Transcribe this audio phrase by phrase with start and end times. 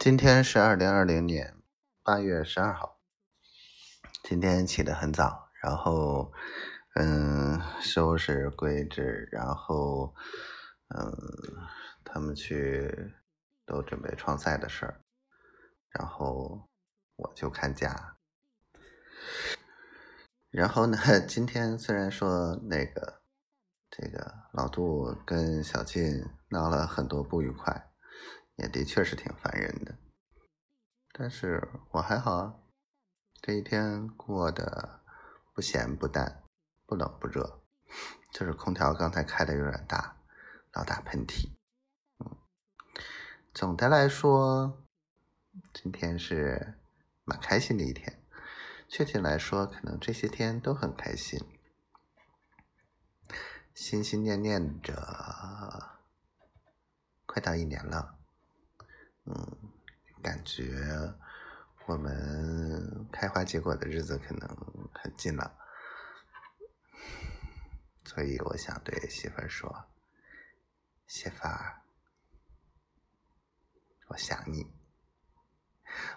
[0.00, 1.58] 今天是二零二零年
[2.02, 3.02] 八月十二号。
[4.22, 6.32] 今天起得很早，然后
[6.94, 10.14] 嗯收拾柜子，然后
[10.88, 11.12] 嗯
[12.02, 13.12] 他们去
[13.66, 15.04] 都准备创赛的事儿，
[15.90, 16.70] 然后
[17.16, 18.16] 我就看家。
[20.48, 20.96] 然后呢，
[21.28, 23.20] 今天虽然说那个
[23.90, 27.89] 这个老杜跟小静闹了很多不愉快。
[28.60, 29.96] 也的确是挺烦人的，
[31.12, 32.54] 但是我还好啊，
[33.40, 35.00] 这一天过得
[35.54, 36.42] 不咸不淡，
[36.84, 37.62] 不冷不热，
[38.30, 40.18] 就是空调刚才开的有点大，
[40.74, 41.50] 老打喷嚏。
[42.18, 42.36] 嗯，
[43.54, 44.84] 总的来说，
[45.72, 46.78] 今天是
[47.24, 48.22] 蛮开心的一天，
[48.88, 51.40] 确切来说，可能这些天都很开心，
[53.72, 55.98] 心心念念着，
[57.24, 58.19] 快到一年了。
[59.30, 59.58] 嗯，
[60.22, 60.64] 感觉
[61.86, 64.48] 我们开花结果的日子可能
[64.92, 65.56] 很近了，
[68.04, 69.84] 所以我想对媳妇儿说
[71.06, 71.82] ：“媳妇儿，
[74.08, 74.66] 我想你，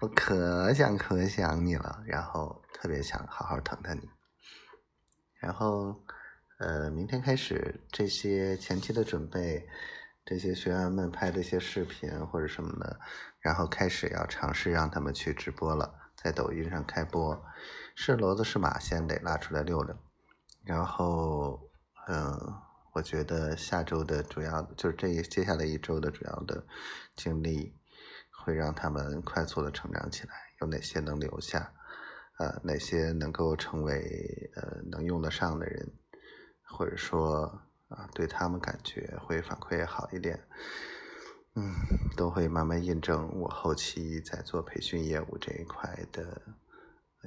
[0.00, 4.10] 我可想可想你了，然后特别想好好疼疼你。
[5.40, 6.04] 然后，
[6.58, 9.66] 呃，明天开始这些前期的准备。”
[10.28, 13.00] 这些学员们拍这些视频或者什么的，
[13.40, 17.42] 然后开始要尝试让他们去直播了，在抖音上开播，
[17.94, 19.96] 是骡子是马先得拉出来溜溜。
[20.66, 21.58] 然后，
[22.08, 22.38] 嗯，
[22.92, 26.62] 我觉得下周的主要就是这一接下来一周的主要的
[27.16, 27.74] 经历，
[28.44, 30.34] 会让他们快速的成长起来。
[30.60, 31.72] 有哪些能留下？
[32.38, 35.90] 呃，哪些能够成为呃能用得上的人，
[36.64, 37.62] 或者说。
[37.88, 40.46] 啊，对他们感觉会反馈好一点，
[41.54, 41.74] 嗯，
[42.16, 46.42] 都会慢慢印证我后期在做培训业务这一块的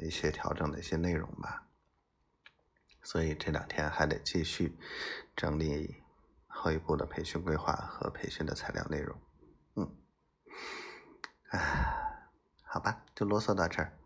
[0.03, 1.67] 一些调整的一些内容吧。
[3.01, 4.77] 所以这两天还得继续
[5.35, 6.03] 整理
[6.45, 9.19] 后一步的培训规划和培训的材料内容。
[9.75, 9.95] 嗯，
[11.49, 12.29] 啊，
[12.61, 13.97] 好吧，就啰嗦到这儿。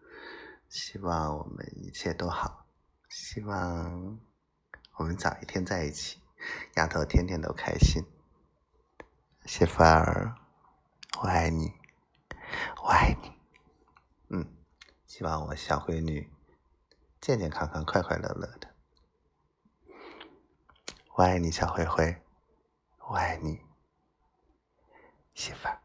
[0.70, 2.66] 希望我们一切都好，
[3.10, 4.18] 希望
[4.98, 6.22] 我们早一天在一起。
[6.76, 8.06] 丫头天天都开心，
[9.46, 10.36] 媳妇儿，
[11.22, 11.74] 我爱你，
[12.84, 13.32] 我爱你，
[14.30, 14.46] 嗯，
[15.06, 16.30] 希望我小闺女
[17.22, 18.76] 健健康康、快快乐乐的，
[21.16, 22.22] 我爱你，小灰灰，
[23.08, 23.62] 我爱你，
[25.34, 25.85] 媳妇儿。